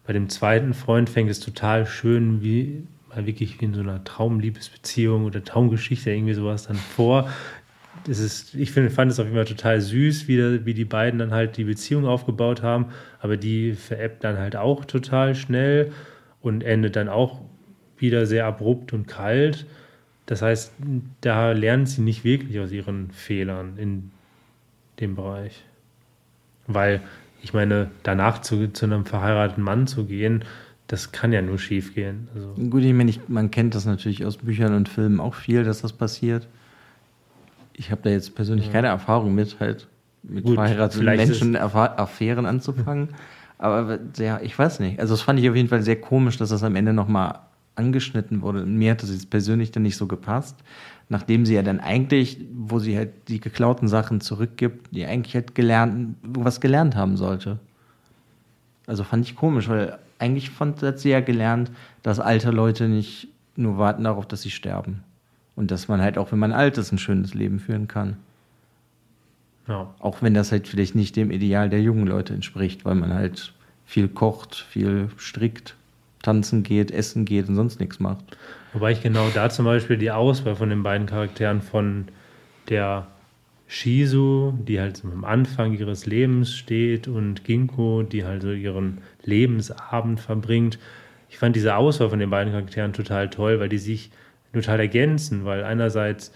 [0.06, 5.24] Bei dem zweiten Freund fängt es total schön wie wirklich wie in so einer Traumliebesbeziehung
[5.24, 7.28] oder Traumgeschichte irgendwie sowas dann vor.
[8.06, 11.18] Das ist, ich finde, fand es auf jeden Fall total süß, wie, wie die beiden
[11.18, 12.86] dann halt die Beziehung aufgebaut haben,
[13.20, 15.92] aber die veräppt dann halt auch total schnell
[16.40, 17.40] und endet dann auch
[17.96, 19.66] wieder sehr abrupt und kalt.
[20.28, 20.74] Das heißt,
[21.22, 24.10] da lernen sie nicht wirklich aus ihren Fehlern in
[25.00, 25.64] dem Bereich.
[26.66, 27.00] Weil,
[27.42, 30.44] ich meine, danach zu, zu einem verheirateten Mann zu gehen,
[30.86, 32.28] das kann ja nur schief gehen.
[32.34, 35.64] Also Gut, ich meine, ich, man kennt das natürlich aus Büchern und Filmen auch viel,
[35.64, 36.46] dass das passiert.
[37.72, 38.72] Ich habe da jetzt persönlich ja.
[38.72, 39.88] keine Erfahrung mit, halt
[40.22, 43.14] mit Gut, verheirateten Menschen Affären anzufangen.
[43.56, 45.00] Aber ja, ich weiß nicht.
[45.00, 47.47] Also das fand ich auf jeden Fall sehr komisch, dass das am Ende nochmal
[47.78, 48.66] angeschnitten wurde.
[48.66, 50.56] Mir hat das jetzt persönlich dann nicht so gepasst,
[51.08, 55.54] nachdem sie ja dann eigentlich, wo sie halt die geklauten Sachen zurückgibt, die eigentlich halt
[55.54, 57.58] gelernt, was gelernt haben sollte.
[58.86, 61.70] Also fand ich komisch, weil eigentlich fand, hat sie ja gelernt,
[62.02, 65.04] dass alte Leute nicht nur warten darauf, dass sie sterben.
[65.54, 68.16] Und dass man halt auch, wenn man alt ist, ein schönes Leben führen kann.
[69.66, 69.92] Ja.
[69.98, 73.52] Auch wenn das halt vielleicht nicht dem Ideal der jungen Leute entspricht, weil man halt
[73.84, 75.74] viel kocht, viel strickt
[76.22, 78.36] tanzen geht, essen geht und sonst nichts macht.
[78.72, 82.06] Wobei ich genau da zum Beispiel die Auswahl von den beiden Charakteren von
[82.68, 83.06] der
[83.66, 90.20] Shizu, die halt am Anfang ihres Lebens steht, und Ginkgo, die halt so ihren Lebensabend
[90.20, 90.78] verbringt.
[91.28, 94.10] Ich fand diese Auswahl von den beiden Charakteren total toll, weil die sich
[94.52, 96.32] total ergänzen, weil einerseits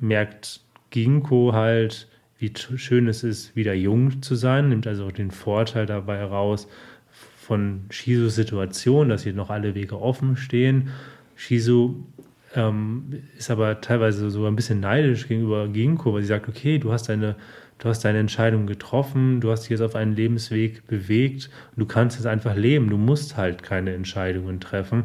[0.00, 5.30] merkt Ginkgo halt, wie schön es ist, wieder jung zu sein, nimmt also auch den
[5.30, 6.68] Vorteil dabei raus,
[7.48, 10.90] von Shizus Situation, dass hier noch alle Wege offen stehen.
[11.34, 12.06] Shizu
[12.54, 16.92] ähm, ist aber teilweise so ein bisschen neidisch gegenüber Ginkgo, weil sie sagt, okay, du
[16.92, 17.36] hast deine,
[17.78, 22.18] du hast deine Entscheidung getroffen, du hast dich jetzt auf einen Lebensweg bewegt du kannst
[22.18, 25.04] jetzt einfach leben, du musst halt keine Entscheidungen treffen.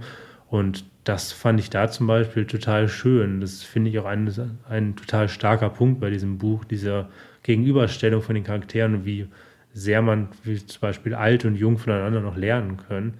[0.49, 3.39] Und das fand ich da zum Beispiel total schön.
[3.39, 4.29] Das finde ich auch ein,
[4.67, 7.10] ein total starker Punkt bei diesem Buch, dieser
[7.43, 9.27] Gegenüberstellung von den Charakteren wie
[9.73, 13.15] sehr man, wie zum Beispiel alt und jung voneinander noch lernen können.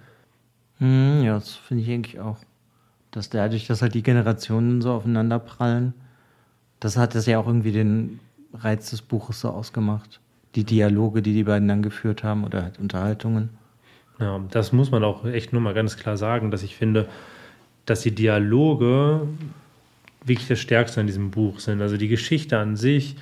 [0.78, 2.38] Hm, ja, das finde ich eigentlich auch.
[3.10, 5.94] Dass dadurch, dass halt die Generationen so aufeinander prallen,
[6.80, 8.20] das hat es ja auch irgendwie den
[8.52, 10.20] Reiz des Buches so ausgemacht.
[10.54, 13.50] Die Dialoge, die die beiden dann geführt haben oder halt Unterhaltungen.
[14.20, 17.08] Ja, das muss man auch echt nur mal ganz klar sagen, dass ich finde,
[17.86, 19.26] dass die Dialoge
[20.24, 21.82] wirklich das Stärkste an diesem Buch sind.
[21.82, 23.16] Also die Geschichte an sich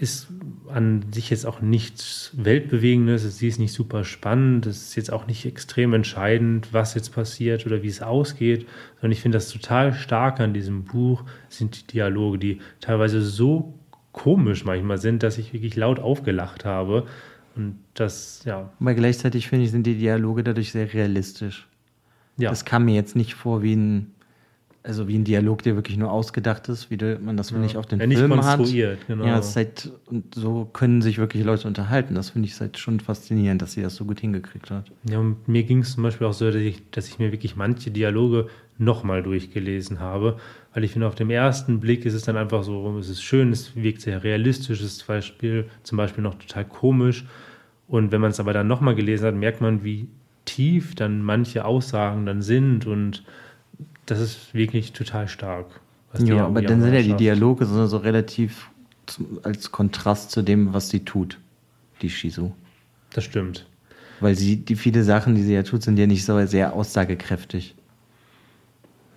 [0.00, 0.28] ist
[0.68, 5.26] an sich jetzt auch nichts Weltbewegendes, sie ist nicht super spannend, es ist jetzt auch
[5.26, 9.92] nicht extrem entscheidend, was jetzt passiert oder wie es ausgeht, sondern ich finde das total
[9.92, 13.74] stark an diesem Buch sind die Dialoge, die teilweise so
[14.12, 17.06] komisch manchmal sind, dass ich wirklich laut aufgelacht habe.
[17.54, 18.72] Und das, ja.
[18.80, 21.68] Aber gleichzeitig finde ich, sind die Dialoge dadurch sehr realistisch.
[22.38, 22.48] Ja.
[22.48, 24.14] Das kam mir jetzt nicht vor wie ein,
[24.82, 27.62] also wie ein Dialog, der wirklich nur ausgedacht ist, wie man das, ja.
[27.62, 29.06] ich, auf den ja, Filmen nicht konstruiert, hat.
[29.08, 29.26] Genau.
[29.26, 32.14] Ja, es ist halt, und so können sich wirklich Leute unterhalten.
[32.14, 34.90] Das finde ich halt schon faszinierend, dass sie das so gut hingekriegt hat.
[35.08, 37.56] Ja, und mir ging es zum Beispiel auch so, dass ich, dass ich mir wirklich
[37.56, 40.38] manche Dialoge nochmal durchgelesen habe,
[40.72, 43.52] weil ich finde, auf dem ersten Blick ist es dann einfach so, es ist schön,
[43.52, 47.26] es wirkt sehr realistisch, es ist zum Beispiel, zum Beispiel noch total komisch.
[47.86, 50.08] Und wenn man es aber dann nochmal gelesen hat, merkt man, wie
[50.46, 53.24] tief dann manche Aussagen dann sind und
[54.10, 55.80] das ist wirklich total stark.
[56.18, 58.70] Ja, aber dann sind ja die Dialoge so, so relativ
[59.42, 61.38] als Kontrast zu dem, was sie tut,
[62.02, 62.54] die Shizu.
[63.10, 63.66] Das stimmt.
[64.18, 67.74] Weil sie, die viele Sachen, die sie ja tut, sind ja nicht so sehr aussagekräftig.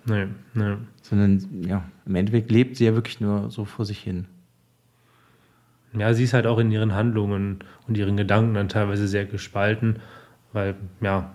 [0.06, 0.76] Nee, nee.
[1.02, 4.26] Sondern, ja, im Endeffekt lebt sie ja wirklich nur so vor sich hin.
[5.96, 10.00] Ja, sie ist halt auch in ihren Handlungen und ihren Gedanken dann teilweise sehr gespalten,
[10.52, 11.34] weil, ja,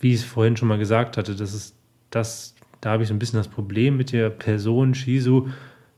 [0.00, 1.76] wie ich es vorhin schon mal gesagt hatte, das ist
[2.10, 5.48] das, da habe ich so ein bisschen das Problem mit der Person Shizu.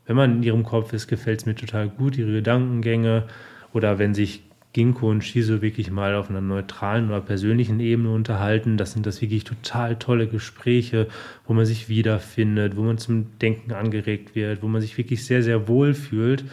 [0.07, 3.25] Wenn man in ihrem Kopf ist, gefällt es mir total gut, ihre Gedankengänge.
[3.73, 4.42] Oder wenn sich
[4.73, 8.79] Ginkgo und Shizu wirklich mal auf einer neutralen oder persönlichen Ebene unterhalten.
[8.79, 11.09] Das sind das wirklich total tolle Gespräche,
[11.47, 15.42] wo man sich wiederfindet, wo man zum Denken angeregt wird, wo man sich wirklich sehr,
[15.42, 16.45] sehr wohl fühlt.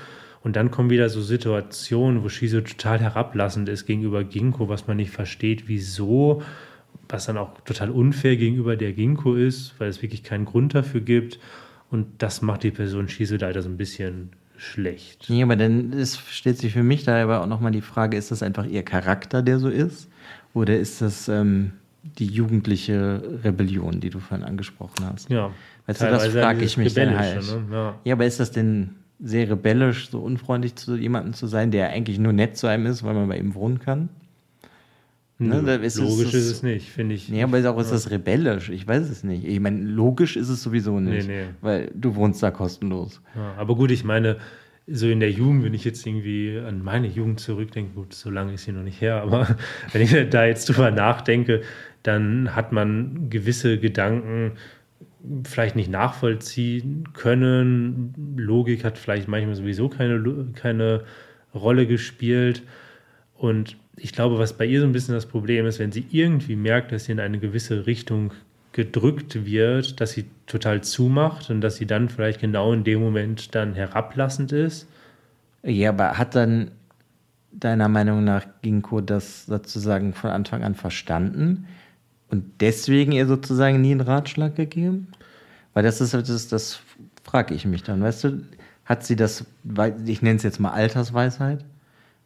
[0.41, 4.97] Und dann kommen wieder so Situationen, wo Shizu total herablassend ist gegenüber Ginkgo, was man
[4.97, 6.41] nicht versteht, wieso,
[7.09, 11.01] was dann auch total unfair gegenüber der Ginkgo ist, weil es wirklich keinen Grund dafür
[11.01, 11.39] gibt.
[11.89, 15.27] Und das macht die Person Shizu leider so ein bisschen schlecht.
[15.29, 18.29] Ja, aber dann ist, stellt sich für mich da aber auch nochmal die Frage, ist
[18.29, 20.07] das einfach ihr Charakter, der so ist?
[20.53, 21.71] Oder ist das ähm,
[22.03, 25.29] die jugendliche Rebellion, die du vorhin angesprochen hast?
[25.29, 25.51] Ja.
[25.87, 27.41] Weißt du, das frage ich mich dann halt.
[27.41, 27.63] Ne?
[27.71, 27.95] Ja.
[28.03, 32.19] ja, aber ist das denn sehr rebellisch, so unfreundlich zu jemandem zu sein, der eigentlich
[32.19, 34.09] nur nett zu einem ist, weil man bei ihm wohnen kann?
[35.41, 37.29] Ne, da ist logisch es, ist es nicht, finde ich.
[37.29, 38.69] Nee, aber ist auch ist das rebellisch.
[38.69, 39.45] Ich weiß es nicht.
[39.45, 41.27] Ich meine, logisch ist es sowieso nicht.
[41.27, 41.49] Nee, nee.
[41.61, 43.21] Weil du wohnst da kostenlos.
[43.35, 44.35] Ja, aber gut, ich meine,
[44.85, 48.53] so in der Jugend, wenn ich jetzt irgendwie an meine Jugend zurückdenke, gut, so lange
[48.53, 49.47] ist sie noch nicht her, aber
[49.93, 51.61] wenn ich da jetzt drüber nachdenke,
[52.03, 54.53] dann hat man gewisse Gedanken
[55.45, 58.35] vielleicht nicht nachvollziehen können.
[58.37, 61.03] Logik hat vielleicht manchmal sowieso keine, keine
[61.53, 62.63] Rolle gespielt.
[63.39, 66.57] Und ich glaube, was bei ihr so ein bisschen das Problem ist, wenn sie irgendwie
[66.57, 68.33] merkt, dass sie in eine gewisse Richtung
[68.73, 73.55] gedrückt wird, dass sie total zumacht und dass sie dann vielleicht genau in dem Moment
[73.55, 74.87] dann herablassend ist.
[75.63, 76.71] Ja, aber hat dann
[77.51, 81.65] deiner Meinung nach Ginkgo das sozusagen von Anfang an verstanden
[82.29, 85.07] und deswegen ihr sozusagen nie einen Ratschlag gegeben?
[85.73, 86.81] Weil das ist das, das
[87.23, 88.41] frage ich mich dann, weißt du,
[88.83, 89.45] hat sie das,
[90.05, 91.63] ich nenne es jetzt mal Altersweisheit,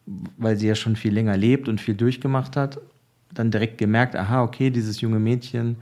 [0.06, 2.80] weil sie ja schon viel länger lebt und viel durchgemacht hat,
[3.32, 5.76] dann direkt gemerkt, aha, okay, dieses junge Mädchen,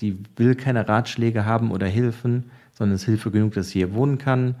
[0.00, 3.94] die will keine Ratschläge haben oder Hilfen, sondern es ist Hilfe genug, dass sie hier
[3.94, 4.54] wohnen kann.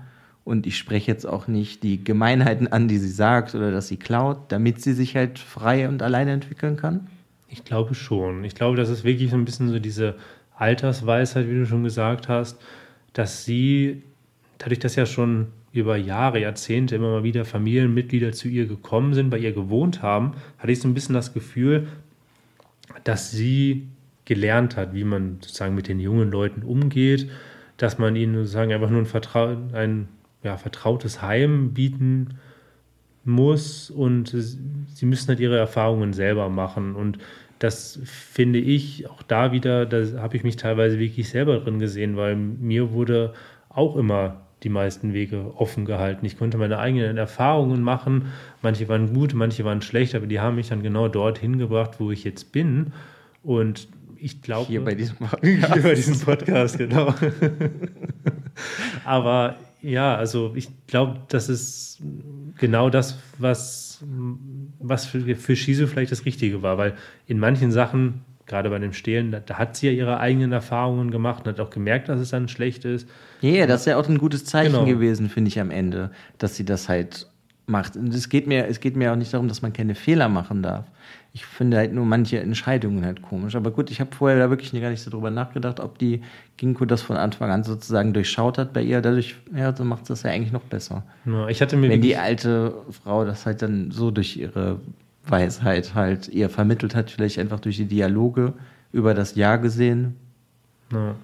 [0.44, 3.98] Und ich spreche jetzt auch nicht die Gemeinheiten an, die sie sagt oder dass sie
[3.98, 7.06] klaut, damit sie sich halt frei und alleine entwickeln kann?
[7.48, 8.44] Ich glaube schon.
[8.44, 10.16] Ich glaube, das ist wirklich so ein bisschen so diese
[10.56, 12.58] Altersweisheit, wie du schon gesagt hast,
[13.12, 14.02] dass sie,
[14.58, 19.30] dadurch, dass ja schon über Jahre, Jahrzehnte immer mal wieder Familienmitglieder zu ihr gekommen sind,
[19.30, 21.88] bei ihr gewohnt haben, hatte ich so ein bisschen das Gefühl,
[23.04, 23.88] dass sie
[24.24, 27.30] gelernt hat, wie man sozusagen mit den jungen Leuten umgeht,
[27.76, 30.08] dass man ihnen sozusagen einfach nur ein, Vertrau ein
[30.42, 32.38] ja, vertrautes Heim bieten
[33.24, 36.94] muss und sie müssen halt ihre Erfahrungen selber machen.
[36.94, 37.18] Und
[37.58, 42.16] das finde ich auch da wieder, da habe ich mich teilweise wirklich selber drin gesehen,
[42.16, 43.32] weil mir wurde
[43.68, 46.26] auch immer die meisten Wege offen gehalten.
[46.26, 48.32] Ich konnte meine eigenen Erfahrungen machen.
[48.62, 52.10] Manche waren gut, manche waren schlecht, aber die haben mich dann genau dorthin gebracht, wo
[52.10, 52.92] ich jetzt bin.
[53.42, 54.66] Und ich glaube.
[54.66, 55.72] Hier bei diesem Podcast.
[55.74, 57.14] Hier bei diesem Podcast, genau.
[59.04, 62.02] Aber ja, also ich glaube, das ist
[62.58, 64.04] genau das, was,
[64.80, 66.94] was für, für Shizu vielleicht das Richtige war, weil
[67.26, 71.10] in manchen Sachen, gerade bei dem Stehlen, da, da hat sie ja ihre eigenen Erfahrungen
[71.10, 73.08] gemacht und hat auch gemerkt, dass es dann schlecht ist.
[73.40, 74.84] Ja, yeah, das ist ja auch ein gutes Zeichen Genau.
[74.84, 77.28] gewesen, finde ich am Ende, dass sie das halt
[77.66, 77.96] macht.
[77.96, 80.62] Und es geht mir, es geht mir auch nicht darum, dass man keine Fehler machen
[80.62, 80.86] darf.
[81.34, 83.54] Ich finde halt nur manche Entscheidungen halt komisch.
[83.54, 86.22] Aber gut, ich habe vorher da wirklich gar nicht so drüber nachgedacht, ob die
[86.56, 89.00] Ginko das von Anfang an sozusagen durchschaut hat bei ihr.
[89.02, 91.04] Dadurch, ja, so macht das ja eigentlich noch besser.
[91.26, 94.80] Ja, ich hatte mir Wenn die alte Frau das halt dann so durch ihre
[95.26, 98.54] Weisheit halt ihr vermittelt hat, vielleicht einfach durch die Dialoge
[98.92, 100.16] über das Jahr gesehen.
[100.92, 101.14] ja.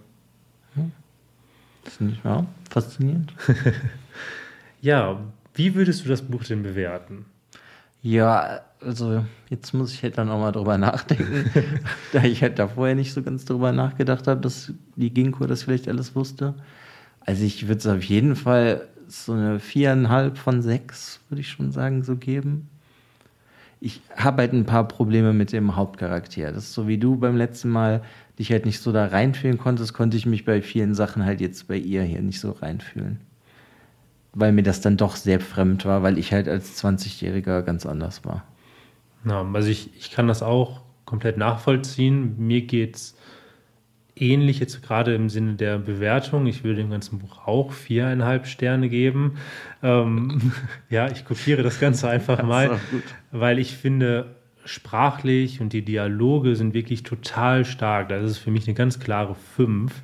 [1.85, 3.33] Das finde ich ja faszinierend.
[4.81, 5.21] ja,
[5.55, 7.27] wie würdest du das Buch denn bewerten?
[8.03, 11.51] Ja, also jetzt muss ich halt dann auch mal drüber nachdenken,
[12.13, 15.63] da ich halt da vorher nicht so ganz drüber nachgedacht habe, dass die Ginkgo das
[15.63, 16.55] vielleicht alles wusste.
[17.21, 21.73] Also ich würde es auf jeden Fall so eine viereinhalb von sechs, würde ich schon
[21.73, 22.69] sagen, so geben.
[23.81, 26.53] Ich habe halt ein paar Probleme mit dem Hauptcharakter.
[26.53, 28.03] Das ist so wie du beim letzten Mal
[28.39, 31.69] dich halt nicht so da reinfühlen konntest, konnte ich mich bei vielen Sachen halt jetzt
[31.69, 33.21] bei ihr hier nicht so reinfühlen.
[34.33, 38.25] Weil mir das dann doch sehr fremd war, weil ich halt als 20-Jähriger ganz anders
[38.25, 38.45] war.
[39.25, 42.35] Ja, also ich, ich kann das auch komplett nachvollziehen.
[42.39, 43.17] Mir geht es
[44.17, 46.47] ähnlich jetzt gerade im Sinne der Bewertung.
[46.47, 49.37] Ich würde dem ganzen Buch auch viereinhalb Sterne geben.
[49.83, 50.53] Ähm,
[50.91, 52.79] ja, ich kopiere das Ganze einfach mal,
[53.31, 58.09] weil ich finde, sprachlich und die Dialoge sind wirklich total stark.
[58.09, 60.03] Das ist für mich eine ganz klare Fünf.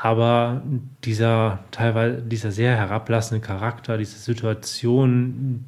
[0.00, 0.62] Aber
[1.04, 5.64] dieser teilweise, dieser sehr herablassende Charakter, diese Situation,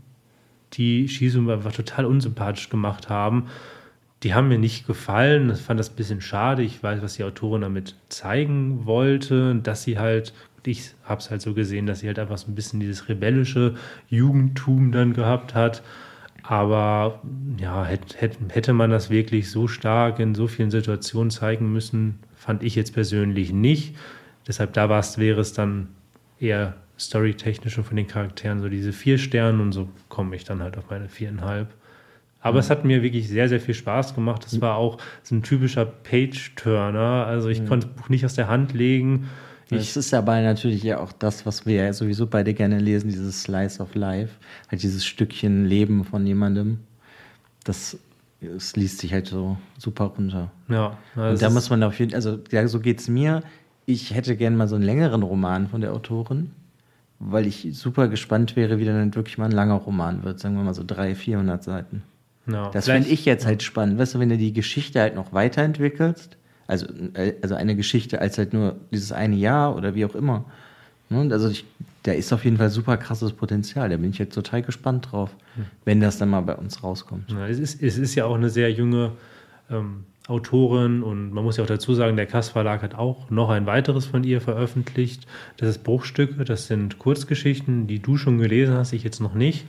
[0.73, 3.47] die Shizu einfach total unsympathisch gemacht haben,
[4.23, 5.51] die haben mir nicht gefallen.
[5.51, 6.63] Ich fand das ein bisschen schade.
[6.63, 10.33] Ich weiß, was die Autorin damit zeigen wollte, dass sie halt,
[10.65, 13.75] ich habe es halt so gesehen, dass sie halt einfach so ein bisschen dieses rebellische
[14.09, 15.83] Jugendtum dann gehabt hat.
[16.49, 17.21] Aber
[17.59, 22.63] ja, hätte, hätte, man das wirklich so stark in so vielen Situationen zeigen müssen, fand
[22.63, 23.97] ich jetzt persönlich nicht.
[24.47, 25.89] Deshalb da war's, wäre es dann
[26.39, 30.63] eher storytechnisch und von den Charakteren so diese vier Sterne und so komme ich dann
[30.63, 31.69] halt auf meine viereinhalb.
[32.41, 34.47] Aber es hat mir wirklich sehr, sehr viel Spaß gemacht.
[34.47, 37.27] Es war auch so ein typischer Page-Turner.
[37.27, 39.29] Also ich konnte das Buch nicht aus der Hand legen.
[39.71, 43.43] Es ist aber natürlich ja auch das, was wir ja sowieso beide gerne lesen, dieses
[43.43, 44.35] Slice of Life,
[44.71, 46.81] halt dieses Stückchen Leben von jemandem.
[47.65, 47.99] Das,
[48.41, 50.51] das liest sich halt so super runter.
[50.69, 53.43] ja, Und also da es muss man auf jeden also ja, so geht's mir.
[53.87, 56.51] Ich hätte gern mal so einen längeren Roman von der Autorin,
[57.19, 60.39] weil ich super gespannt wäre, wie dann wirklich mal ein langer Roman wird.
[60.39, 62.03] Sagen wir mal so 300, 400 Seiten.
[62.51, 63.99] ja, Das finde ich jetzt halt spannend.
[63.99, 68.39] Weißt du, wenn du die Geschichte halt noch weiterentwickelst, also, äh, also eine Geschichte als
[68.39, 70.45] halt nur dieses eine Jahr oder wie auch immer.
[71.09, 71.21] Ne?
[71.21, 71.65] Und Also ich,
[72.03, 73.89] da ist auf jeden Fall super krasses Potenzial.
[73.89, 75.31] Da bin ich jetzt total gespannt drauf,
[75.85, 77.31] wenn das dann mal bei uns rauskommt.
[77.31, 79.13] Ja, es, ist, es ist ja auch eine sehr junge
[79.71, 83.49] ähm, Autorin und man muss ja auch dazu sagen, der Kass Verlag hat auch noch
[83.51, 85.27] ein weiteres von ihr veröffentlicht.
[85.57, 89.67] Das ist Bruchstücke, das sind Kurzgeschichten, die du schon gelesen hast, ich jetzt noch nicht.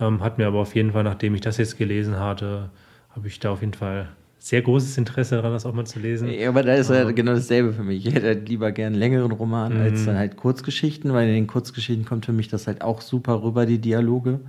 [0.00, 2.70] Ähm, hat mir aber auf jeden Fall, nachdem ich das jetzt gelesen hatte,
[3.10, 4.08] habe ich da auf jeden Fall
[4.42, 6.28] sehr großes Interesse daran, das auch mal zu lesen.
[6.28, 8.04] Ja, aber da ist ja genau dasselbe für mich.
[8.04, 11.46] Ich hätte halt lieber gern einen längeren Roman als dann halt Kurzgeschichten, weil in den
[11.46, 14.40] Kurzgeschichten kommt für mich das halt auch super rüber, die Dialoge.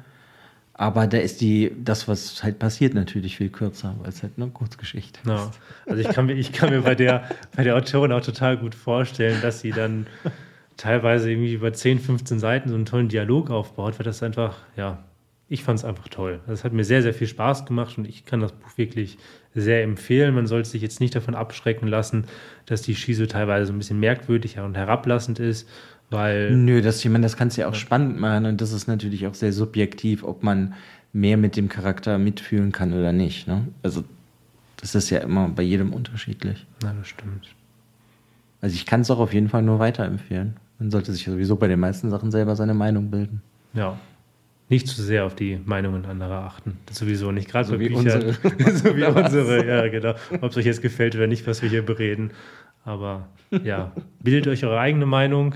[0.73, 4.47] Aber da ist die, das, was halt passiert, natürlich viel kürzer, weil es halt eine
[4.47, 5.29] Kurzgeschichte ist.
[5.29, 5.51] Ja.
[5.86, 8.73] Also ich kann mir, ich kann mir bei der, bei der Autorin auch total gut
[8.73, 10.08] vorstellen, dass sie dann
[10.75, 15.03] teilweise irgendwie über 10, 15 Seiten so einen tollen Dialog aufbaut, weil das einfach, ja,
[15.53, 16.39] ich fand es einfach toll.
[16.47, 19.19] Das hat mir sehr, sehr viel Spaß gemacht und ich kann das Buch wirklich
[19.53, 20.33] sehr empfehlen.
[20.33, 22.25] Man sollte sich jetzt nicht davon abschrecken lassen,
[22.65, 25.69] dass die Shizu teilweise so ein bisschen merkwürdig und herablassend ist,
[26.09, 28.87] weil Nö, das, ich meine, das kannst du ja auch spannend machen und das ist
[28.87, 30.73] natürlich auch sehr subjektiv, ob man
[31.13, 33.47] mehr mit dem Charakter mitfühlen kann oder nicht.
[33.47, 33.67] Ne?
[33.83, 34.03] Also
[34.77, 36.65] das ist ja immer bei jedem unterschiedlich.
[36.81, 37.47] na, das stimmt.
[38.59, 40.55] Also ich kann es auch auf jeden Fall nur weiterempfehlen.
[40.79, 43.43] Man sollte sich sowieso bei den meisten Sachen selber seine Meinung bilden.
[43.73, 43.99] Ja.
[44.69, 46.78] Nicht zu sehr auf die Meinungen anderer achten.
[46.86, 47.49] Das sowieso nicht.
[47.49, 48.05] Gerade So bei wie Büchern.
[48.05, 48.34] unsere.
[48.74, 50.16] so wie unsere, ja, genau.
[50.41, 52.32] Ob es euch jetzt gefällt oder nicht, was wir hier bereden.
[52.86, 53.28] Aber
[53.64, 53.91] ja,
[54.22, 55.55] bildet euch eure eigene Meinung.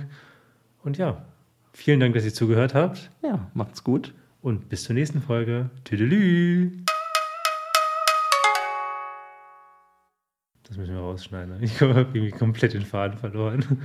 [0.84, 1.26] Und ja,
[1.74, 3.10] vielen Dank, dass ihr zugehört habt.
[3.24, 4.14] Ja, macht's gut.
[4.41, 5.70] Und bis zur nächsten Folge.
[5.84, 6.72] Tüdelü.
[10.68, 11.64] Das müssen wir rausschneiden.
[11.64, 13.82] Ich habe irgendwie komplett den Faden verloren.